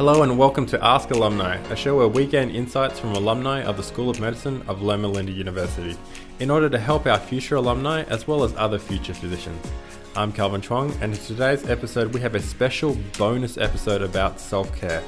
Hello 0.00 0.22
and 0.22 0.38
welcome 0.38 0.64
to 0.64 0.82
Ask 0.82 1.10
Alumni, 1.10 1.56
a 1.68 1.76
show 1.76 1.94
where 1.94 2.08
we 2.08 2.24
gain 2.24 2.48
insights 2.48 2.98
from 2.98 3.12
alumni 3.12 3.62
of 3.64 3.76
the 3.76 3.82
School 3.82 4.08
of 4.08 4.18
Medicine 4.18 4.62
of 4.66 4.80
Loma 4.80 5.06
Linda 5.06 5.30
University 5.30 5.94
in 6.38 6.50
order 6.50 6.70
to 6.70 6.78
help 6.78 7.04
our 7.04 7.18
future 7.18 7.56
alumni 7.56 8.04
as 8.04 8.26
well 8.26 8.42
as 8.42 8.54
other 8.56 8.78
future 8.78 9.12
physicians. 9.12 9.62
I'm 10.16 10.32
Calvin 10.32 10.62
Chuang, 10.62 10.90
and 11.02 11.12
in 11.12 11.20
today's 11.20 11.68
episode, 11.68 12.14
we 12.14 12.20
have 12.22 12.34
a 12.34 12.40
special 12.40 12.96
bonus 13.18 13.58
episode 13.58 14.00
about 14.00 14.40
self 14.40 14.74
care, 14.74 15.02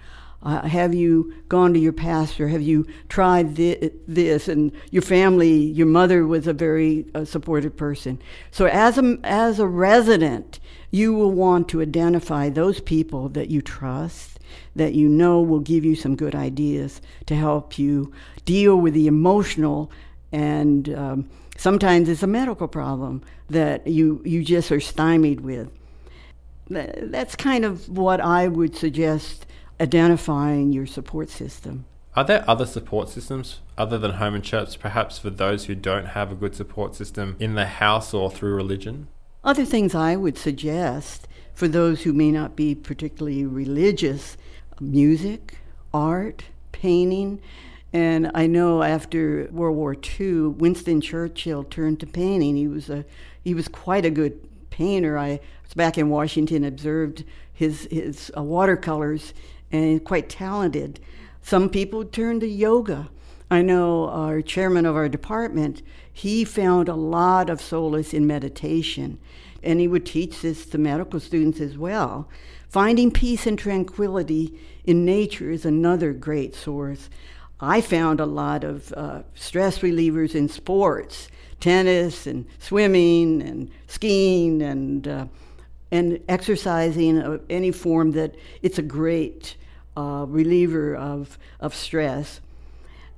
Uh, 0.42 0.66
have 0.68 0.94
you 0.94 1.34
gone 1.48 1.72
to 1.72 1.80
your 1.80 1.92
pastor? 1.92 2.48
Have 2.48 2.62
you 2.62 2.86
tried 3.08 3.56
thi- 3.56 3.90
this? 4.06 4.48
And 4.48 4.72
your 4.90 5.02
family, 5.02 5.52
your 5.52 5.86
mother 5.86 6.26
was 6.26 6.46
a 6.46 6.52
very 6.52 7.06
uh, 7.14 7.24
supportive 7.24 7.76
person. 7.76 8.20
So, 8.50 8.66
as 8.66 8.98
a, 8.98 9.18
as 9.24 9.58
a 9.58 9.66
resident, 9.66 10.60
you 10.90 11.14
will 11.14 11.32
want 11.32 11.68
to 11.70 11.80
identify 11.80 12.50
those 12.50 12.80
people 12.80 13.28
that 13.30 13.48
you 13.50 13.62
trust 13.62 14.38
that 14.76 14.94
you 14.94 15.08
know 15.08 15.40
will 15.40 15.60
give 15.60 15.84
you 15.84 15.96
some 15.96 16.14
good 16.14 16.34
ideas 16.34 17.00
to 17.26 17.34
help 17.34 17.78
you 17.78 18.12
deal 18.44 18.76
with 18.76 18.94
the 18.94 19.06
emotional 19.06 19.90
and 20.34 20.92
um, 20.94 21.30
sometimes 21.56 22.08
it's 22.08 22.22
a 22.22 22.26
medical 22.26 22.66
problem 22.66 23.22
that 23.50 23.86
you, 23.86 24.20
you 24.24 24.42
just 24.42 24.72
are 24.72 24.80
stymied 24.80 25.40
with. 25.40 25.70
That's 26.68 27.36
kind 27.36 27.64
of 27.64 27.88
what 27.88 28.20
I 28.20 28.48
would 28.48 28.74
suggest 28.74 29.46
identifying 29.80 30.72
your 30.72 30.86
support 30.86 31.30
system. 31.30 31.84
Are 32.16 32.24
there 32.24 32.44
other 32.48 32.66
support 32.66 33.08
systems 33.08 33.60
other 33.76 33.98
than 33.98 34.12
home 34.12 34.34
and 34.34 34.44
church, 34.44 34.78
perhaps 34.78 35.18
for 35.18 35.30
those 35.30 35.64
who 35.64 35.74
don't 35.74 36.06
have 36.06 36.30
a 36.30 36.36
good 36.36 36.54
support 36.54 36.94
system 36.94 37.36
in 37.40 37.54
the 37.54 37.66
house 37.66 38.14
or 38.14 38.30
through 38.30 38.54
religion? 38.54 39.08
Other 39.42 39.64
things 39.64 39.94
I 39.94 40.14
would 40.14 40.38
suggest 40.38 41.26
for 41.54 41.66
those 41.66 42.02
who 42.02 42.12
may 42.12 42.30
not 42.30 42.56
be 42.56 42.74
particularly 42.74 43.44
religious 43.44 44.36
music, 44.80 45.58
art, 45.92 46.44
painting. 46.72 47.40
And 47.92 48.30
I 48.34 48.46
know 48.46 48.82
after 48.82 49.48
World 49.52 49.76
War 49.76 49.96
II, 50.18 50.48
Winston 50.48 51.00
Churchill 51.00 51.64
turned 51.64 52.00
to 52.00 52.06
painting. 52.06 52.56
He 52.56 52.68
was 52.68 52.90
a 52.90 53.04
he 53.42 53.54
was 53.54 53.68
quite 53.68 54.04
a 54.04 54.10
good 54.10 54.40
painter. 54.70 55.18
I 55.18 55.40
was 55.62 55.74
back 55.74 55.98
in 55.98 56.08
Washington, 56.08 56.64
observed 56.64 57.24
his 57.52 57.86
his 57.90 58.32
uh, 58.36 58.42
watercolors, 58.42 59.32
and 59.70 60.04
quite 60.04 60.28
talented. 60.28 61.00
Some 61.42 61.68
people 61.68 62.04
turn 62.04 62.40
to 62.40 62.46
yoga. 62.46 63.10
I 63.50 63.62
know 63.62 64.08
our 64.08 64.40
chairman 64.40 64.86
of 64.86 64.96
our 64.96 65.08
department, 65.08 65.82
he 66.12 66.44
found 66.44 66.88
a 66.88 66.94
lot 66.94 67.50
of 67.50 67.60
solace 67.60 68.14
in 68.14 68.26
meditation, 68.26 69.18
and 69.62 69.80
he 69.80 69.88
would 69.88 70.06
teach 70.06 70.40
this 70.40 70.66
to 70.66 70.78
medical 70.78 71.20
students 71.20 71.60
as 71.60 71.76
well. 71.76 72.28
Finding 72.68 73.10
peace 73.10 73.46
and 73.46 73.58
tranquility 73.58 74.58
in 74.84 75.04
nature 75.04 75.50
is 75.50 75.64
another 75.64 76.12
great 76.12 76.54
source. 76.54 77.10
I 77.60 77.80
found 77.80 78.20
a 78.20 78.26
lot 78.26 78.64
of 78.64 78.92
uh, 78.92 79.22
stress 79.34 79.78
relievers 79.78 80.34
in 80.34 80.48
sports, 80.48 81.28
tennis 81.60 82.26
and 82.26 82.46
swimming 82.58 83.42
and 83.42 83.70
skiing 83.86 84.60
and 84.60 85.06
uh, 85.06 85.26
and 85.94 86.20
exercising 86.28 87.18
of 87.18 87.40
any 87.48 87.70
form 87.70 88.10
that 88.10 88.34
it's 88.62 88.78
a 88.78 88.82
great 88.82 89.56
uh, 89.96 90.26
reliever 90.28 90.96
of 90.96 91.38
of 91.60 91.72
stress. 91.72 92.40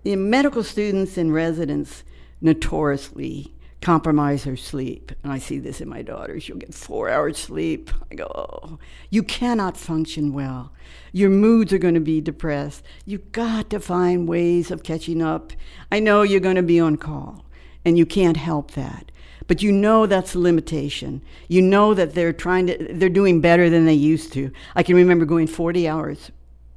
In 0.05 0.29
medical 0.29 0.63
students 0.63 1.17
and 1.17 1.33
residents 1.33 2.05
notoriously 2.43 3.53
compromise 3.81 4.45
her 4.45 4.57
sleep. 4.57 5.13
And 5.23 5.33
I 5.33 5.39
see 5.39 5.59
this 5.59 5.81
in 5.81 5.89
my 5.89 6.03
daughter. 6.03 6.39
She'll 6.39 6.57
get 6.57 6.75
four 6.75 7.09
hours 7.09 7.39
sleep. 7.39 7.91
I 8.11 8.15
go, 8.15 8.27
oh, 8.35 8.79
you 9.11 9.23
cannot 9.23 9.77
function 9.77 10.33
well. 10.33 10.73
Your 11.13 11.31
moods 11.31 11.73
are 11.73 11.79
going 11.79 11.95
to 11.95 12.01
be 12.01 12.21
depressed. 12.21 12.83
You've 13.05 13.33
got 13.33 13.71
to 13.71 13.81
find 13.81 14.29
ways 14.29 14.71
of 14.71 14.83
catching 14.83 15.23
up. 15.23 15.53
I 15.91 16.01
know 16.01 16.23
you're 16.23 16.41
going 16.41 16.57
to 16.57 16.63
be 16.63 16.81
on 16.81 16.97
call, 16.97 17.45
and 17.85 17.97
you 17.97 18.05
can't 18.05 18.37
help 18.37 18.73
that. 18.73 19.13
But 19.47 19.63
you 19.63 19.71
know 19.71 20.07
that's 20.07 20.35
a 20.35 20.39
limitation. 20.39 21.23
You 21.49 21.63
know 21.63 21.95
that 21.95 22.15
they're 22.15 22.33
trying 22.33 22.67
to, 22.67 22.89
they're 22.93 23.09
doing 23.09 23.41
better 23.41 23.71
than 23.71 23.87
they 23.87 23.95
used 23.95 24.33
to. 24.33 24.51
I 24.75 24.83
can 24.83 24.97
remember 24.97 25.25
going 25.25 25.47
40 25.47 25.89
hours 25.89 26.31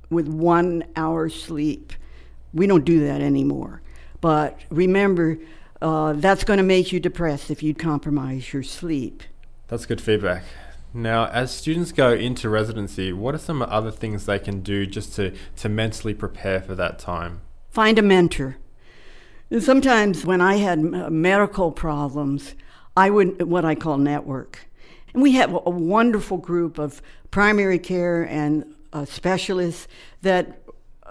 with 0.10 0.28
one 0.28 0.84
hour 0.96 1.30
sleep. 1.30 1.94
We 2.54 2.68
don't 2.68 2.86
do 2.86 3.06
that 3.06 3.22
anymore. 3.22 3.82
But 4.22 4.60
remember, 4.70 5.40
uh, 5.82 6.14
that's 6.14 6.44
going 6.44 6.58
to 6.58 6.64
make 6.64 6.92
you 6.92 7.00
depressed 7.00 7.50
if 7.50 7.64
you 7.64 7.74
compromise 7.74 8.54
your 8.54 8.64
sleep. 8.64 9.24
That's 9.68 9.86
good 9.86 10.02
feedback. 10.02 10.44
Now, 10.94 11.28
as 11.28 11.52
students 11.52 11.92
go 11.92 12.14
into 12.14 12.50
residency, 12.50 13.14
what 13.14 13.36
are 13.36 13.40
some 13.40 13.62
other 13.62 13.92
things 13.92 14.26
they 14.26 14.40
can 14.40 14.62
do 14.62 14.88
just 14.88 15.16
to, 15.16 15.34
to 15.58 15.70
mentally 15.70 16.16
prepare 16.16 16.62
for 16.62 16.74
that 16.76 16.98
time? 16.98 17.42
Find 17.70 18.00
a 18.00 18.02
mentor. 18.02 18.58
Sometimes 19.58 20.26
when 20.26 20.42
I 20.42 20.58
had 20.58 20.80
medical 20.80 21.72
problems, 21.72 22.54
I 22.96 23.10
would 23.10 23.42
what 23.44 23.66
I 23.66 23.74
call 23.74 23.98
network. 23.98 24.68
And 25.14 25.24
we 25.24 25.32
have 25.34 25.52
a 25.54 25.72
wonderful 25.72 26.38
group 26.38 26.78
of 26.78 27.02
primary 27.32 27.80
care 27.80 28.24
and 28.24 28.76
uh, 28.94 29.06
specialists 29.06 29.88
that 30.22 30.62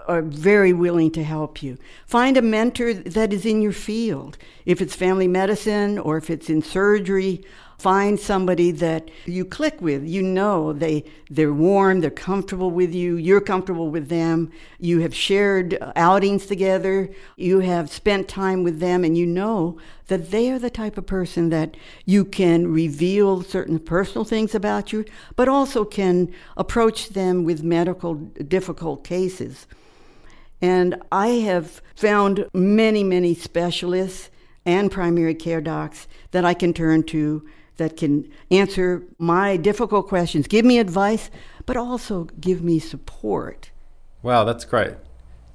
are 0.07 0.21
very 0.21 0.71
willing 0.71 1.11
to 1.11 1.23
help 1.23 1.61
you. 1.61 1.77
Find 2.05 2.37
a 2.37 2.41
mentor 2.41 2.93
that 2.93 3.33
is 3.33 3.45
in 3.45 3.61
your 3.61 3.73
field. 3.73 4.37
If 4.65 4.81
it's 4.81 4.95
family 4.95 5.27
medicine 5.27 5.99
or 5.99 6.17
if 6.17 6.29
it's 6.29 6.49
in 6.49 6.61
surgery, 6.61 7.43
find 7.79 8.19
somebody 8.19 8.71
that 8.71 9.09
you 9.25 9.45
click 9.45 9.81
with. 9.81 10.05
You 10.05 10.21
know 10.21 10.73
they 10.73 11.05
they're 11.29 11.53
warm, 11.53 12.01
they're 12.01 12.11
comfortable 12.11 12.71
with 12.71 12.93
you, 12.93 13.15
you're 13.15 13.41
comfortable 13.41 13.89
with 13.89 14.09
them. 14.09 14.51
You 14.79 14.99
have 14.99 15.15
shared 15.15 15.77
uh, 15.79 15.93
outings 15.95 16.45
together, 16.45 17.09
you 17.37 17.59
have 17.59 17.89
spent 17.89 18.27
time 18.27 18.63
with 18.63 18.79
them 18.79 19.03
and 19.03 19.17
you 19.17 19.25
know 19.25 19.77
that 20.07 20.31
they 20.31 20.51
are 20.51 20.59
the 20.59 20.69
type 20.69 20.97
of 20.97 21.05
person 21.05 21.49
that 21.49 21.77
you 22.05 22.25
can 22.25 22.71
reveal 22.71 23.41
certain 23.43 23.79
personal 23.79 24.25
things 24.25 24.53
about 24.53 24.91
you, 24.91 25.05
but 25.35 25.47
also 25.47 25.85
can 25.85 26.33
approach 26.57 27.09
them 27.09 27.43
with 27.43 27.63
medical 27.63 28.15
difficult 28.15 29.03
cases. 29.03 29.67
And 30.61 31.01
I 31.11 31.27
have 31.27 31.81
found 31.95 32.49
many, 32.53 33.03
many 33.03 33.33
specialists 33.33 34.29
and 34.65 34.91
primary 34.91 35.35
care 35.35 35.61
docs 35.61 36.07
that 36.31 36.43
I 36.43 36.53
can 36.53 36.73
turn 36.73 37.03
to 37.03 37.47
that 37.79 37.97
can 37.97 38.29
answer 38.51 39.03
my 39.17 39.57
difficult 39.57 40.07
questions, 40.07 40.47
give 40.47 40.63
me 40.63 40.77
advice, 40.77 41.31
but 41.65 41.75
also 41.75 42.25
give 42.39 42.63
me 42.63 42.77
support. 42.79 43.71
Wow, 44.21 44.43
that's 44.43 44.65
great. 44.65 44.93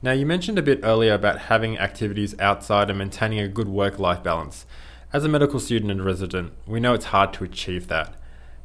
Now, 0.02 0.12
you 0.12 0.26
mentioned 0.26 0.58
a 0.58 0.62
bit 0.62 0.80
earlier 0.82 1.14
about 1.14 1.38
having 1.38 1.78
activities 1.78 2.38
outside 2.38 2.90
and 2.90 2.98
maintaining 2.98 3.38
a 3.38 3.48
good 3.48 3.68
work 3.68 3.98
life 3.98 4.22
balance. 4.22 4.66
As 5.12 5.24
a 5.24 5.28
medical 5.28 5.60
student 5.60 5.90
and 5.90 6.04
resident, 6.04 6.52
we 6.66 6.80
know 6.80 6.92
it's 6.92 7.06
hard 7.06 7.32
to 7.34 7.44
achieve 7.44 7.88
that. 7.88 8.14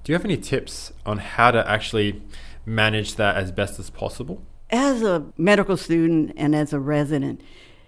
Do 0.04 0.12
you 0.12 0.16
have 0.16 0.26
any 0.26 0.38
tips 0.38 0.92
on 1.06 1.20
how 1.20 1.52
to 1.52 1.70
actually 1.70 2.22
manage 2.66 3.16
that 3.16 3.38
as 3.38 3.52
best 3.52 3.80
as 3.80 3.90
possible? 3.90 4.42
As 4.70 5.02
a 5.02 5.26
medical 5.38 5.78
student 5.78 6.34
and 6.36 6.56
as 6.56 6.74
a 6.74 6.80
resident, 6.80 7.42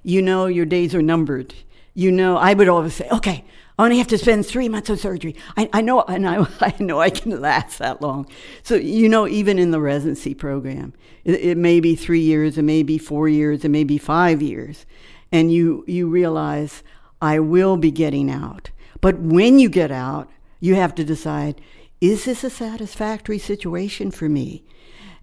you 0.04 0.22
know 0.22 0.46
your 0.46 0.66
days 0.66 0.96
are 0.96 1.02
numbered. 1.02 1.54
You 1.94 2.12
know, 2.12 2.38
I 2.38 2.54
would 2.54 2.70
always 2.70 2.94
say, 2.94 3.10
okay, 3.12 3.44
I 3.82 3.86
only 3.86 3.98
have 3.98 4.08
to 4.10 4.18
spend 4.20 4.46
three 4.46 4.70
months 4.70 4.92
of 4.92 5.00
surgery. 5.00 5.36
I, 5.58 5.68
I 5.74 5.82
know, 5.82 6.04
and 6.04 6.30
I, 6.30 6.46
I 6.62 6.76
know 6.78 7.02
I 7.02 7.10
can 7.10 7.42
last 7.42 7.80
that 7.80 8.00
long. 8.00 8.28
So 8.62 8.76
you 8.76 9.10
know, 9.10 9.28
even 9.28 9.58
in 9.58 9.72
the 9.72 9.82
residency 9.82 10.36
program, 10.36 10.94
it, 11.24 11.34
it 11.42 11.58
may 11.58 11.80
be 11.80 11.96
three 11.96 12.20
years, 12.20 12.60
it 12.60 12.62
may 12.62 12.84
be 12.84 13.00
four 13.00 13.28
years, 13.28 13.66
it 13.66 13.70
may 13.70 13.84
be 13.84 13.98
five 13.98 14.40
years, 14.40 14.86
and 15.32 15.52
you 15.52 15.84
you 15.88 16.08
realize 16.08 16.84
I 17.24 17.40
will 17.40 17.76
be 17.76 17.90
getting 17.90 18.30
out. 18.30 18.70
But 19.02 19.18
when 19.18 19.58
you 19.58 19.68
get 19.68 19.90
out, 19.90 20.30
you 20.60 20.76
have 20.76 20.94
to 20.94 21.04
decide: 21.04 21.60
is 22.00 22.26
this 22.26 22.44
a 22.44 22.52
satisfactory 22.52 23.40
situation 23.40 24.12
for 24.12 24.30
me? 24.30 24.64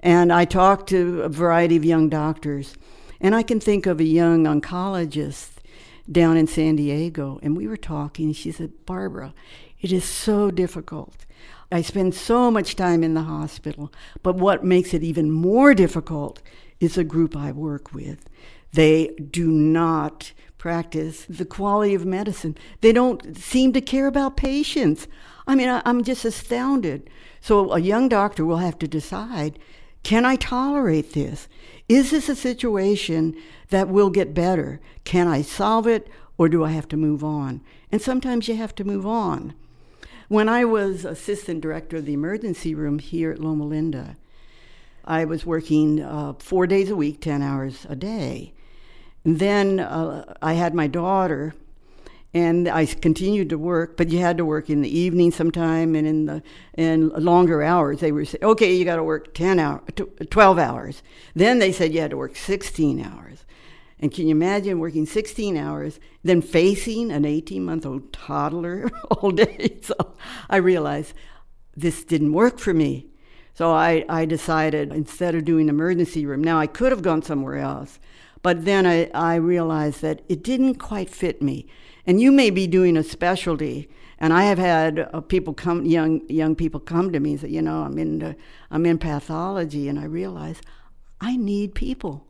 And 0.00 0.32
I 0.32 0.44
talked 0.44 0.88
to 0.88 1.22
a 1.22 1.28
variety 1.28 1.76
of 1.76 1.84
young 1.84 2.08
doctors, 2.08 2.74
and 3.20 3.36
I 3.36 3.44
can 3.44 3.60
think 3.60 3.86
of 3.86 4.00
a 4.00 4.04
young 4.04 4.46
oncologist 4.46 5.57
down 6.10 6.36
in 6.36 6.46
San 6.46 6.76
Diego, 6.76 7.38
and 7.42 7.56
we 7.56 7.66
were 7.66 7.76
talking. 7.76 8.32
She 8.32 8.52
said, 8.52 8.72
Barbara, 8.86 9.34
it 9.80 9.92
is 9.92 10.04
so 10.04 10.50
difficult. 10.50 11.26
I 11.70 11.82
spend 11.82 12.14
so 12.14 12.50
much 12.50 12.76
time 12.76 13.04
in 13.04 13.14
the 13.14 13.22
hospital, 13.22 13.92
but 14.22 14.36
what 14.36 14.64
makes 14.64 14.94
it 14.94 15.02
even 15.02 15.30
more 15.30 15.74
difficult 15.74 16.40
is 16.80 16.96
a 16.96 17.04
group 17.04 17.36
I 17.36 17.52
work 17.52 17.92
with. 17.92 18.28
They 18.72 19.08
do 19.30 19.50
not 19.50 20.32
practice 20.56 21.24
the 21.28 21.44
quality 21.44 21.94
of 21.94 22.04
medicine. 22.04 22.56
They 22.80 22.92
don't 22.92 23.36
seem 23.36 23.72
to 23.74 23.80
care 23.80 24.06
about 24.06 24.36
patients. 24.36 25.06
I 25.46 25.54
mean, 25.54 25.68
I, 25.68 25.82
am 25.84 26.02
just 26.02 26.24
astounded. 26.24 27.08
So 27.40 27.72
a 27.72 27.78
young 27.78 28.08
doctor 28.08 28.44
will 28.44 28.58
have 28.58 28.78
to 28.80 28.88
decide 28.88 29.58
can 30.02 30.24
I 30.24 30.36
tolerate 30.36 31.12
this? 31.12 31.48
Is 31.88 32.10
this 32.10 32.28
a 32.28 32.36
situation 32.36 33.36
that 33.70 33.88
will 33.88 34.10
get 34.10 34.34
better? 34.34 34.80
Can 35.04 35.26
I 35.26 35.42
solve 35.42 35.86
it 35.86 36.08
or 36.36 36.48
do 36.48 36.64
I 36.64 36.70
have 36.70 36.88
to 36.88 36.96
move 36.96 37.24
on? 37.24 37.60
And 37.90 38.00
sometimes 38.00 38.48
you 38.48 38.56
have 38.56 38.74
to 38.76 38.84
move 38.84 39.06
on. 39.06 39.54
When 40.28 40.48
I 40.48 40.64
was 40.64 41.04
assistant 41.04 41.62
director 41.62 41.96
of 41.96 42.04
the 42.04 42.12
emergency 42.12 42.74
room 42.74 42.98
here 42.98 43.30
at 43.32 43.38
Loma 43.38 43.64
Linda, 43.64 44.16
I 45.04 45.24
was 45.24 45.46
working 45.46 46.02
uh, 46.02 46.34
four 46.38 46.66
days 46.66 46.90
a 46.90 46.96
week, 46.96 47.22
10 47.22 47.40
hours 47.40 47.86
a 47.88 47.96
day. 47.96 48.52
And 49.24 49.38
then 49.38 49.80
uh, 49.80 50.34
I 50.42 50.52
had 50.52 50.74
my 50.74 50.86
daughter 50.86 51.54
and 52.38 52.68
I 52.68 52.86
continued 52.86 53.50
to 53.50 53.58
work, 53.58 53.96
but 53.96 54.10
you 54.10 54.20
had 54.20 54.38
to 54.38 54.44
work 54.44 54.70
in 54.70 54.80
the 54.80 54.98
evening 54.98 55.32
sometime 55.32 55.96
and 55.96 56.06
in 56.06 56.26
the 56.26 56.42
in 56.74 57.08
longer 57.08 57.64
hours. 57.64 57.98
They 57.98 58.12
were 58.12 58.24
saying, 58.24 58.44
okay, 58.44 58.72
you 58.72 58.84
got 58.84 58.96
to 58.96 59.02
work 59.02 59.34
10 59.34 59.58
hours, 59.58 59.82
12 60.30 60.58
hours. 60.58 61.02
Then 61.34 61.58
they 61.58 61.72
said 61.72 61.92
you 61.92 62.00
had 62.00 62.12
to 62.12 62.16
work 62.16 62.36
16 62.36 63.04
hours. 63.04 63.44
And 63.98 64.14
can 64.14 64.28
you 64.28 64.30
imagine 64.30 64.78
working 64.78 65.04
16 65.04 65.56
hours, 65.56 65.98
then 66.22 66.40
facing 66.40 67.10
an 67.10 67.24
18 67.24 67.64
month 67.64 67.84
old 67.84 68.12
toddler 68.12 68.88
all 69.10 69.32
day? 69.32 69.78
So 69.82 70.14
I 70.48 70.58
realized 70.58 71.14
this 71.76 72.04
didn't 72.04 72.32
work 72.32 72.60
for 72.60 72.72
me. 72.72 73.06
So 73.54 73.72
I, 73.72 74.04
I 74.08 74.26
decided 74.26 74.92
instead 74.92 75.34
of 75.34 75.44
doing 75.44 75.68
emergency 75.68 76.24
room, 76.24 76.44
now 76.44 76.60
I 76.60 76.68
could 76.68 76.92
have 76.92 77.02
gone 77.02 77.22
somewhere 77.22 77.56
else, 77.56 77.98
but 78.42 78.64
then 78.64 78.86
I, 78.86 79.10
I 79.14 79.36
realized 79.36 80.02
that 80.02 80.22
it 80.28 80.42
didn't 80.42 80.76
quite 80.76 81.10
fit 81.10 81.42
me. 81.42 81.66
And 82.06 82.20
you 82.20 82.32
may 82.32 82.50
be 82.50 82.66
doing 82.66 82.96
a 82.96 83.02
specialty. 83.02 83.88
And 84.18 84.32
I 84.32 84.44
have 84.44 84.58
had 84.58 85.08
uh, 85.12 85.20
people 85.20 85.54
come, 85.54 85.84
young 85.84 86.28
young 86.28 86.56
people 86.56 86.80
come 86.80 87.12
to 87.12 87.20
me 87.20 87.32
and 87.32 87.40
say, 87.40 87.48
you 87.48 87.62
know, 87.62 87.82
I'm 87.82 87.98
in 87.98 88.36
I'm 88.70 88.86
in 88.86 88.98
pathology, 88.98 89.88
and 89.88 89.98
I 89.98 90.04
realize 90.04 90.60
I 91.20 91.36
need 91.36 91.74
people. 91.74 92.26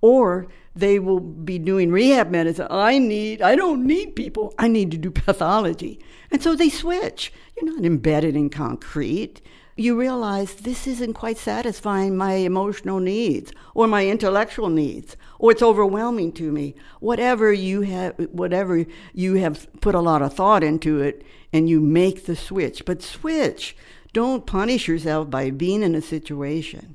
Or 0.00 0.48
they 0.74 0.98
will 0.98 1.20
be 1.20 1.58
doing 1.58 1.92
rehab 1.92 2.30
medicine. 2.30 2.66
I 2.70 2.98
need, 2.98 3.40
I 3.40 3.54
don't 3.54 3.86
need 3.86 4.16
people. 4.16 4.52
I 4.58 4.66
need 4.66 4.90
to 4.90 4.98
do 4.98 5.10
pathology. 5.10 6.00
And 6.30 6.42
so 6.42 6.56
they 6.56 6.70
switch. 6.70 7.32
You're 7.56 7.72
not 7.72 7.84
embedded 7.84 8.34
in 8.34 8.50
concrete 8.50 9.42
you 9.82 9.98
realize 9.98 10.54
this 10.54 10.86
isn't 10.86 11.14
quite 11.14 11.36
satisfying 11.36 12.16
my 12.16 12.34
emotional 12.34 13.00
needs 13.00 13.52
or 13.74 13.86
my 13.86 14.06
intellectual 14.06 14.68
needs 14.68 15.16
or 15.38 15.50
it's 15.50 15.62
overwhelming 15.62 16.32
to 16.32 16.52
me. 16.52 16.74
Whatever 17.00 17.52
you 17.52 17.82
have 17.82 18.14
whatever 18.30 18.86
you 19.12 19.34
have 19.34 19.66
put 19.80 19.94
a 19.94 20.00
lot 20.00 20.22
of 20.22 20.34
thought 20.34 20.62
into 20.62 21.00
it 21.00 21.24
and 21.52 21.68
you 21.68 21.80
make 21.80 22.26
the 22.26 22.36
switch. 22.36 22.84
But 22.84 23.02
switch 23.02 23.76
don't 24.12 24.46
punish 24.46 24.86
yourself 24.86 25.30
by 25.30 25.50
being 25.50 25.82
in 25.82 25.94
a 25.94 26.02
situation 26.02 26.94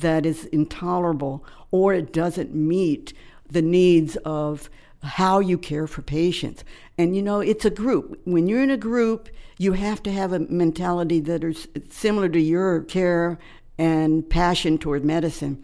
that 0.00 0.26
is 0.26 0.46
intolerable 0.46 1.44
or 1.70 1.94
it 1.94 2.12
doesn't 2.12 2.54
meet 2.54 3.12
the 3.48 3.62
needs 3.62 4.16
of 4.24 4.68
how 5.04 5.38
you 5.38 5.58
care 5.58 5.86
for 5.86 6.02
patients. 6.02 6.64
And 6.98 7.14
you 7.14 7.22
know, 7.22 7.40
it's 7.40 7.64
a 7.64 7.70
group. 7.70 8.20
When 8.24 8.46
you're 8.46 8.62
in 8.62 8.70
a 8.70 8.76
group, 8.76 9.28
you 9.58 9.72
have 9.74 10.02
to 10.04 10.12
have 10.12 10.32
a 10.32 10.40
mentality 10.40 11.20
that 11.20 11.44
is 11.44 11.68
similar 11.90 12.28
to 12.30 12.40
your 12.40 12.82
care 12.82 13.38
and 13.78 14.28
passion 14.28 14.78
toward 14.78 15.04
medicine. 15.04 15.62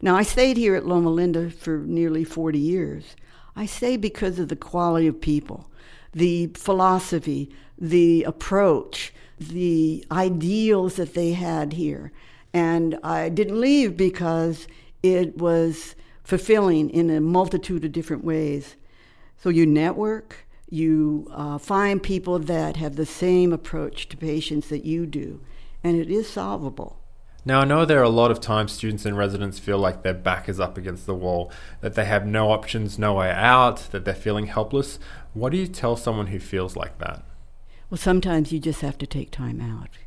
Now, 0.00 0.16
I 0.16 0.22
stayed 0.22 0.56
here 0.56 0.74
at 0.74 0.86
Loma 0.86 1.10
Linda 1.10 1.50
for 1.50 1.78
nearly 1.78 2.24
40 2.24 2.58
years. 2.58 3.16
I 3.54 3.66
stay 3.66 3.96
because 3.96 4.38
of 4.38 4.48
the 4.48 4.56
quality 4.56 5.06
of 5.06 5.20
people, 5.20 5.70
the 6.12 6.48
philosophy, 6.54 7.50
the 7.78 8.24
approach, 8.24 9.12
the 9.38 10.04
ideals 10.10 10.96
that 10.96 11.14
they 11.14 11.32
had 11.32 11.72
here. 11.72 12.12
And 12.52 12.98
I 13.02 13.28
didn't 13.28 13.60
leave 13.60 13.96
because 13.96 14.66
it 15.02 15.38
was 15.38 15.94
fulfilling 16.24 16.90
in 16.90 17.10
a 17.10 17.20
multitude 17.20 17.84
of 17.84 17.92
different 17.92 18.24
ways. 18.24 18.76
So 19.42 19.48
you 19.50 19.66
network, 19.66 20.46
you 20.70 21.26
uh, 21.32 21.58
find 21.58 22.00
people 22.00 22.38
that 22.38 22.76
have 22.76 22.94
the 22.94 23.04
same 23.04 23.52
approach 23.52 24.08
to 24.10 24.16
patients 24.16 24.68
that 24.68 24.84
you 24.84 25.04
do, 25.04 25.40
and 25.82 26.00
it 26.00 26.08
is 26.08 26.28
solvable. 26.28 27.00
Now, 27.44 27.62
I 27.62 27.64
know 27.64 27.84
there 27.84 27.98
are 27.98 28.04
a 28.04 28.08
lot 28.08 28.30
of 28.30 28.38
times 28.38 28.70
students 28.70 29.04
and 29.04 29.18
residents 29.18 29.58
feel 29.58 29.78
like 29.78 30.04
their 30.04 30.14
back 30.14 30.48
is 30.48 30.60
up 30.60 30.78
against 30.78 31.06
the 31.06 31.14
wall, 31.16 31.50
that 31.80 31.94
they 31.94 32.04
have 32.04 32.24
no 32.24 32.52
options, 32.52 33.00
no 33.00 33.14
way 33.14 33.32
out, 33.32 33.88
that 33.90 34.04
they're 34.04 34.14
feeling 34.14 34.46
helpless. 34.46 35.00
What 35.34 35.50
do 35.50 35.58
you 35.58 35.66
tell 35.66 35.96
someone 35.96 36.28
who 36.28 36.38
feels 36.38 36.76
like 36.76 36.98
that? 36.98 37.24
Well, 37.90 37.98
sometimes 37.98 38.52
you 38.52 38.60
just 38.60 38.82
have 38.82 38.96
to 38.98 39.08
take 39.08 39.32
time 39.32 39.60
out. 39.60 39.98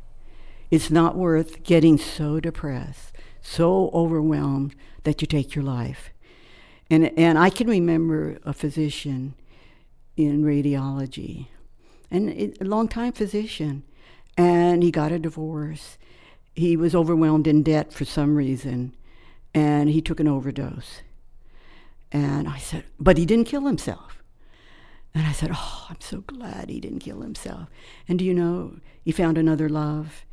It's 0.70 0.90
not 0.90 1.14
worth 1.14 1.62
getting 1.62 1.98
so 1.98 2.40
depressed, 2.40 3.12
so 3.42 3.90
overwhelmed 3.92 4.74
that 5.02 5.20
you 5.20 5.26
take 5.26 5.54
your 5.54 5.64
life. 5.64 6.10
And, 6.90 7.18
and 7.18 7.38
I 7.38 7.50
can 7.50 7.68
remember 7.68 8.38
a 8.44 8.52
physician 8.52 9.34
in 10.16 10.44
radiology, 10.44 11.48
and 12.10 12.30
a 12.60 12.64
long-time 12.64 13.12
physician, 13.12 13.82
and 14.36 14.82
he 14.82 14.90
got 14.90 15.12
a 15.12 15.18
divorce. 15.18 15.98
He 16.54 16.76
was 16.76 16.94
overwhelmed 16.94 17.46
in 17.46 17.62
debt 17.62 17.92
for 17.92 18.04
some 18.04 18.36
reason, 18.36 18.94
and 19.52 19.90
he 19.90 20.00
took 20.00 20.20
an 20.20 20.28
overdose. 20.28 21.02
And 22.12 22.48
I 22.48 22.58
said, 22.58 22.84
but 22.98 23.18
he 23.18 23.26
didn't 23.26 23.46
kill 23.46 23.66
himself. 23.66 24.22
And 25.14 25.26
I 25.26 25.32
said, 25.32 25.50
oh, 25.52 25.86
I'm 25.90 26.00
so 26.00 26.20
glad 26.20 26.70
he 26.70 26.80
didn't 26.80 27.00
kill 27.00 27.20
himself. 27.20 27.68
And 28.08 28.18
do 28.18 28.24
you 28.24 28.32
know, 28.32 28.76
he 29.04 29.12
found 29.12 29.36
another 29.36 29.68
love. 29.68 30.24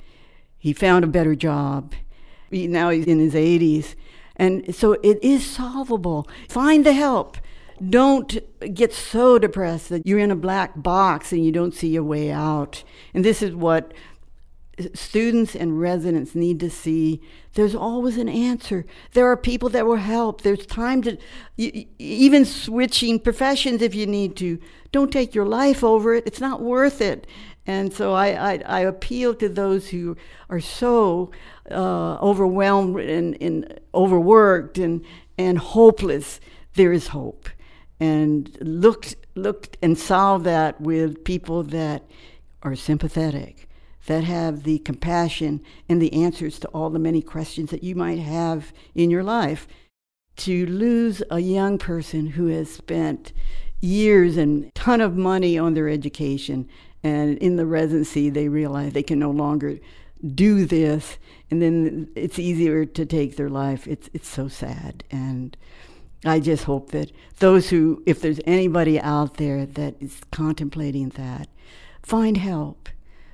He 0.58 0.72
found 0.72 1.04
a 1.04 1.08
better 1.08 1.36
job. 1.36 1.94
He, 2.52 2.68
now 2.68 2.90
he's 2.90 3.08
in 3.08 3.20
his 3.20 3.34
80s 3.34 3.96
and 4.36 4.74
so 4.76 4.94
it 5.04 5.24
is 5.24 5.46
solvable. 5.46 6.28
Find 6.50 6.86
the 6.86 6.94
help. 6.94 7.38
Don't 7.90 8.40
get 8.74 8.94
so 8.94 9.38
depressed 9.38 9.90
that 9.90 10.08
you're 10.08 10.20
in 10.20 10.32
a 10.32 10.36
black 10.36 10.82
box 10.82 11.32
and 11.32 11.44
you 11.44 11.52
don't 11.52 11.74
see 11.74 11.90
your 11.90 12.04
way 12.04 12.32
out. 12.32 12.84
And 13.14 13.26
this 13.26 13.42
is 13.42 13.54
what 13.54 13.94
students 14.94 15.56
and 15.56 15.80
residents 15.80 16.34
need 16.34 16.60
to 16.60 16.70
see 16.70 17.22
there's 17.54 17.76
always 17.76 18.18
an 18.18 18.28
answer 18.28 18.88
there 19.12 19.28
are 19.28 19.38
people 19.38 19.70
that 19.70 19.86
will 19.86 19.98
help 19.98 20.42
there's 20.42 20.66
time 20.66 21.00
to 21.00 21.16
even 22.00 22.44
switching 22.44 23.20
professions 23.20 23.84
if 23.84 23.94
you 23.94 24.08
need 24.08 24.36
to 24.36 24.60
don't 24.92 25.14
take 25.14 25.36
your 25.36 25.46
life 25.46 25.84
over 25.84 26.16
it 26.16 26.24
it's 26.26 26.42
not 26.42 26.60
worth 26.60 27.02
it 27.02 27.28
and 27.66 27.94
so 27.94 28.14
I, 28.14 28.54
I, 28.54 28.62
I 28.66 28.80
appeal 28.82 29.34
to 29.36 29.48
those 29.48 29.90
who 29.90 30.18
are 30.50 30.60
so 30.60 31.32
uh, 31.72 32.16
overwhelmed 32.16 33.00
and, 33.00 33.38
and 33.42 33.80
overworked 33.96 34.78
and, 34.78 35.06
and 35.38 35.58
hopeless. 35.58 36.40
There 36.74 36.92
is 36.92 37.08
hope. 37.08 37.50
And 38.00 38.58
look, 38.60 39.08
look 39.36 39.78
and 39.82 39.98
solve 39.98 40.44
that 40.44 40.82
with 40.82 41.24
people 41.24 41.64
that 41.64 42.04
are 42.64 42.76
sympathetic, 42.76 43.70
that 44.08 44.26
have 44.26 44.64
the 44.64 44.80
compassion 44.80 45.62
and 45.88 46.02
the 46.02 46.14
answers 46.14 46.60
to 46.60 46.68
all 46.70 46.90
the 46.90 47.00
many 47.00 47.22
questions 47.22 47.70
that 47.70 47.84
you 47.84 47.96
might 47.96 48.20
have 48.20 48.74
in 48.94 49.10
your 49.10 49.24
life. 49.24 49.68
To 50.38 50.66
lose 50.66 51.22
a 51.30 51.40
young 51.40 51.78
person 51.78 52.26
who 52.26 52.48
has 52.48 52.74
spent 52.74 53.32
years 53.80 54.36
and 54.36 54.74
ton 54.74 55.00
of 55.00 55.16
money 55.16 55.58
on 55.58 55.76
their 55.76 55.88
education 55.88 56.68
and 57.04 57.38
in 57.40 57.58
the 57.58 57.66
residency 57.66 58.30
they 58.30 58.48
realize 58.48 58.94
they 58.94 59.04
can 59.04 59.20
no 59.20 59.32
longer 59.32 59.78
do 60.36 60.66
this. 60.66 61.18
And 61.52 61.62
then 61.62 62.10
it's 62.16 62.40
easier 62.40 62.86
to 62.86 63.06
take 63.06 63.36
their 63.36 63.50
life. 63.50 63.88
It's 63.88 64.10
it's 64.14 64.28
so 64.28 64.48
sad. 64.48 65.04
And 65.12 65.56
I 66.26 66.40
just 66.40 66.64
hope 66.64 66.92
that 66.92 67.12
those 67.40 67.70
who 67.70 68.02
if 68.06 68.22
there's 68.22 68.40
anybody 68.46 69.00
out 69.00 69.36
there 69.36 69.66
that 69.66 69.96
is 70.02 70.22
contemplating 70.32 71.10
that 71.10 71.50
find 72.02 72.38
help. 72.38 72.90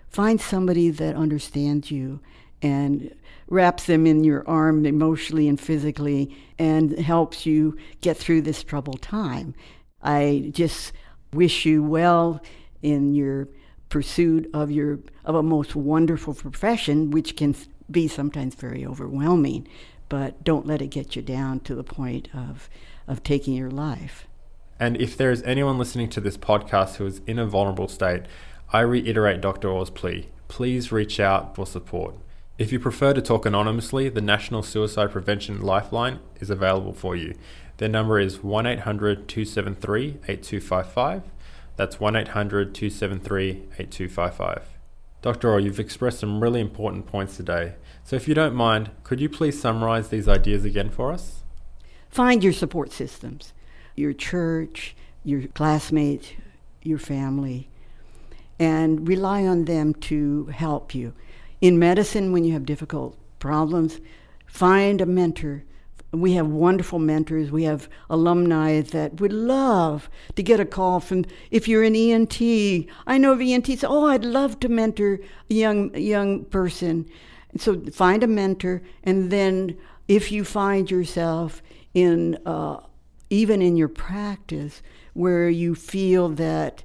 Find 0.09 0.41
somebody 0.41 0.89
that 0.89 1.15
understands 1.15 1.91
you 1.91 2.19
and 2.63 3.13
wraps 3.47 3.85
them 3.85 4.07
in 4.07 4.23
your 4.23 4.47
arm 4.47 4.85
emotionally 4.85 5.47
and 5.47 5.59
physically 5.59 6.35
and 6.57 6.97
helps 6.97 7.45
you 7.45 7.77
get 8.01 8.17
through 8.17 8.41
this 8.41 8.63
troubled 8.63 9.01
time. 9.01 9.53
I 10.01 10.49
just 10.51 10.93
wish 11.31 11.65
you 11.65 11.83
well 11.83 12.41
in 12.81 13.13
your 13.13 13.47
pursuit 13.89 14.49
of 14.53 14.71
your 14.71 14.99
of 15.25 15.35
a 15.35 15.43
most 15.43 15.75
wonderful 15.75 16.33
profession, 16.33 17.11
which 17.11 17.35
can 17.35 17.55
be 17.89 18.07
sometimes 18.07 18.55
very 18.55 18.85
overwhelming. 18.85 19.67
But 20.07 20.43
don't 20.43 20.65
let 20.65 20.81
it 20.81 20.87
get 20.87 21.15
you 21.15 21.21
down 21.21 21.59
to 21.61 21.75
the 21.75 21.83
point 21.83 22.29
of 22.33 22.69
of 23.07 23.23
taking 23.23 23.55
your 23.55 23.71
life. 23.71 24.27
And 24.79 24.95
if 24.97 25.17
there 25.17 25.31
is 25.31 25.43
anyone 25.43 25.77
listening 25.77 26.09
to 26.11 26.21
this 26.21 26.37
podcast 26.37 26.95
who 26.95 27.05
is 27.05 27.21
in 27.27 27.37
a 27.37 27.45
vulnerable 27.45 27.89
state, 27.89 28.23
I 28.71 28.81
reiterate 28.81 29.41
Dr. 29.41 29.67
Orr's 29.67 29.89
plea. 29.89 30.29
Please 30.47 30.91
reach 30.91 31.19
out 31.19 31.55
for 31.55 31.65
support. 31.65 32.15
If 32.57 32.71
you 32.71 32.79
prefer 32.79 33.13
to 33.13 33.21
talk 33.21 33.45
anonymously, 33.45 34.09
the 34.09 34.21
National 34.21 34.63
Suicide 34.63 35.11
Prevention 35.11 35.61
Lifeline 35.61 36.19
is 36.39 36.49
available 36.49 36.93
for 36.93 37.15
you. 37.15 37.35
Their 37.77 37.89
number 37.89 38.19
is 38.19 38.43
1 38.43 38.65
800 38.65 39.27
273 39.27 40.17
8255. 40.27 41.23
That's 41.79 41.97
1 41.97 42.13
800 42.17 42.75
273 42.75 43.51
8255. 43.77 44.63
Dr. 45.21 45.49
Orr, 45.49 45.61
you've 45.61 45.79
expressed 45.79 46.19
some 46.19 46.43
really 46.43 46.59
important 46.59 47.05
points 47.05 47.37
today. 47.37 47.75
So, 48.03 48.17
if 48.17 48.27
you 48.27 48.33
don't 48.33 48.53
mind, 48.53 48.91
could 49.05 49.21
you 49.21 49.29
please 49.29 49.61
summarize 49.61 50.09
these 50.09 50.27
ideas 50.27 50.65
again 50.65 50.89
for 50.89 51.13
us? 51.13 51.43
Find 52.09 52.43
your 52.43 52.51
support 52.51 52.91
systems 52.91 53.53
your 53.95 54.11
church, 54.11 54.93
your 55.23 55.43
classmates, 55.47 56.33
your 56.83 56.99
family, 56.99 57.69
and 58.59 59.07
rely 59.07 59.45
on 59.45 59.63
them 59.63 59.93
to 59.93 60.47
help 60.47 60.93
you. 60.93 61.13
In 61.61 61.79
medicine, 61.79 62.33
when 62.33 62.43
you 62.43 62.51
have 62.51 62.65
difficult 62.65 63.17
problems, 63.39 64.01
find 64.45 64.99
a 64.99 65.05
mentor 65.05 65.63
we 66.11 66.33
have 66.33 66.47
wonderful 66.47 66.97
mentors. 66.97 67.51
We 67.51 67.63
have 67.63 67.87
alumni 68.09 68.81
that 68.81 69.21
would 69.21 69.33
love 69.33 70.09
to 70.35 70.41
get 70.41 70.59
a 70.59 70.65
call 70.65 70.99
from 70.99 71.25
if 71.51 71.67
you're 71.67 71.83
an 71.83 71.95
ENT. 71.95 72.41
I 73.05 73.17
know 73.17 73.33
of 73.33 73.41
ENTs. 73.41 73.83
Oh, 73.83 74.07
I'd 74.07 74.25
love 74.25 74.59
to 74.61 74.69
mentor 74.69 75.19
a 75.49 75.53
young 75.53 75.95
young 75.95 76.45
person. 76.45 77.07
So 77.57 77.79
find 77.91 78.23
a 78.23 78.27
mentor, 78.27 78.81
and 79.03 79.31
then 79.31 79.77
if 80.07 80.31
you 80.31 80.43
find 80.43 80.89
yourself 80.89 81.61
in 81.93 82.37
uh, 82.45 82.79
even 83.29 83.61
in 83.61 83.77
your 83.77 83.87
practice 83.87 84.81
where 85.13 85.49
you 85.49 85.75
feel 85.75 86.29
that 86.29 86.83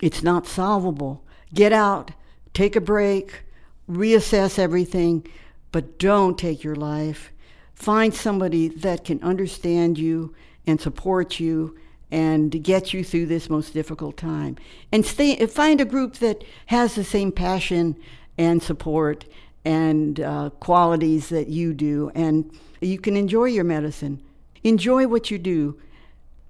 it's 0.00 0.22
not 0.22 0.46
solvable, 0.46 1.24
get 1.54 1.72
out, 1.72 2.10
take 2.52 2.76
a 2.76 2.80
break, 2.80 3.44
reassess 3.90 4.58
everything, 4.58 5.26
but 5.72 5.98
don't 5.98 6.38
take 6.38 6.62
your 6.62 6.76
life 6.76 7.30
find 7.78 8.12
somebody 8.12 8.66
that 8.68 9.04
can 9.04 9.22
understand 9.22 9.98
you 9.98 10.34
and 10.66 10.80
support 10.80 11.38
you 11.38 11.78
and 12.10 12.62
get 12.64 12.92
you 12.92 13.04
through 13.04 13.26
this 13.26 13.48
most 13.48 13.72
difficult 13.72 14.16
time. 14.16 14.56
And 14.90 15.06
stay, 15.06 15.46
find 15.46 15.80
a 15.80 15.84
group 15.84 16.14
that 16.14 16.42
has 16.66 16.96
the 16.96 17.04
same 17.04 17.30
passion 17.30 17.96
and 18.36 18.60
support 18.62 19.26
and 19.64 20.20
uh, 20.20 20.50
qualities 20.58 21.28
that 21.28 21.48
you 21.48 21.72
do, 21.72 22.10
and 22.14 22.50
you 22.80 22.98
can 22.98 23.16
enjoy 23.16 23.44
your 23.44 23.64
medicine. 23.64 24.22
Enjoy 24.64 25.06
what 25.06 25.30
you 25.30 25.38
do, 25.38 25.78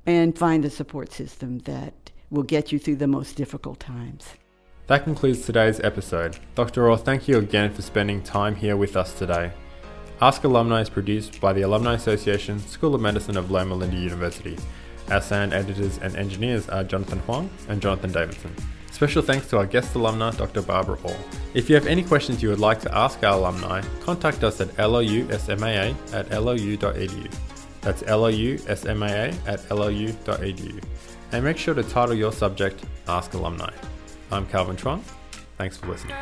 and 0.06 0.38
find 0.38 0.64
the 0.64 0.70
support 0.70 1.12
system 1.12 1.58
that 1.60 2.10
will 2.30 2.42
get 2.42 2.72
you 2.72 2.78
through 2.78 2.96
the 2.96 3.06
most 3.06 3.36
difficult 3.36 3.80
times. 3.80 4.28
That 4.86 5.04
concludes 5.04 5.44
today's 5.44 5.80
episode. 5.80 6.38
Dr. 6.54 6.88
Orr, 6.88 6.96
thank 6.96 7.28
you 7.28 7.38
again 7.38 7.74
for 7.74 7.82
spending 7.82 8.22
time 8.22 8.54
here 8.54 8.76
with 8.76 8.96
us 8.96 9.12
today. 9.12 9.52
Ask 10.20 10.42
Alumni 10.42 10.80
is 10.80 10.90
produced 10.90 11.40
by 11.40 11.52
the 11.52 11.62
Alumni 11.62 11.94
Association, 11.94 12.58
School 12.58 12.92
of 12.96 13.00
Medicine 13.00 13.36
of 13.36 13.52
Loma 13.52 13.76
Linda 13.76 13.96
University. 13.96 14.58
Our 15.12 15.20
sound 15.20 15.52
editors 15.52 15.98
and 15.98 16.16
engineers 16.16 16.68
are 16.68 16.82
Jonathan 16.82 17.20
Huang 17.20 17.48
and 17.68 17.80
Jonathan 17.80 18.10
Davidson. 18.10 18.52
Special 18.90 19.22
thanks 19.22 19.46
to 19.50 19.58
our 19.58 19.66
guest 19.66 19.94
alumna, 19.94 20.36
Dr. 20.36 20.62
Barbara 20.62 20.98
Orr. 21.04 21.16
If 21.54 21.70
you 21.70 21.76
have 21.76 21.86
any 21.86 22.02
questions 22.02 22.42
you 22.42 22.48
would 22.48 22.58
like 22.58 22.80
to 22.80 22.92
ask 22.92 23.22
our 23.22 23.38
alumni, 23.38 23.80
contact 24.00 24.42
us 24.42 24.60
at 24.60 24.70
llusmaa 24.70 25.94
at 26.12 26.28
llu.edu. 26.30 27.34
That's 27.82 28.02
llusmaa 28.02 29.46
at 29.46 29.60
llu.edu. 29.68 30.82
And 31.30 31.44
make 31.44 31.58
sure 31.58 31.74
to 31.74 31.84
title 31.84 32.16
your 32.16 32.32
subject 32.32 32.82
Ask 33.06 33.34
Alumni. 33.34 33.70
I'm 34.32 34.46
Calvin 34.46 34.76
Chuang. 34.76 35.04
Thanks 35.58 35.76
for 35.76 35.86
listening. 35.86 36.16